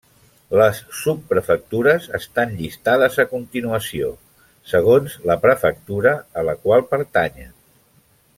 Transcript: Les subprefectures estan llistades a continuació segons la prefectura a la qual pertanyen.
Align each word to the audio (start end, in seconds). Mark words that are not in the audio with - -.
Les 0.59 0.77
subprefectures 0.99 2.07
estan 2.19 2.55
llistades 2.61 3.19
a 3.25 3.27
continuació 3.35 4.09
segons 4.73 5.19
la 5.33 5.37
prefectura 5.45 6.15
a 6.43 6.49
la 6.49 6.57
qual 6.65 6.87
pertanyen. 6.97 7.55